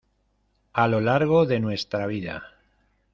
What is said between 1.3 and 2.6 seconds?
de nuestra vida.